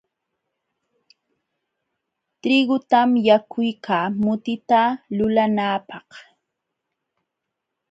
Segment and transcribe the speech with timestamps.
[2.41, 4.81] Trigutam yakuykaa mutita
[5.15, 6.07] lulanaapaq.